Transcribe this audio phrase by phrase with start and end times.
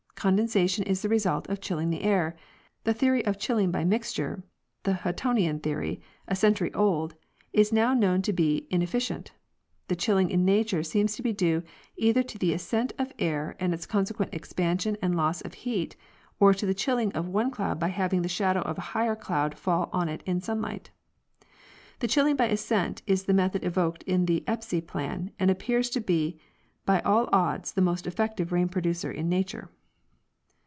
[0.23, 2.35] Condensation is the result of chilling the air.
[2.83, 4.43] The theory of chilling by mixture,
[4.83, 7.15] the Huttonian theory, a century old,
[7.53, 9.31] is now known to be ineffi cient.
[9.87, 11.63] The chilling in nature seems to be due
[11.97, 15.95] either to the ascent of air and its consequent expansion and loss of heat
[16.39, 19.57] or the chill ing of one cloud by having the shadow of a higher cloud
[19.57, 20.91] fall on it in sunlight.
[21.97, 25.99] The chilling by ascent is the method evoked in the Espy plan and appears to
[25.99, 26.39] be
[26.85, 29.71] by all odds the most effective rain producer in nature.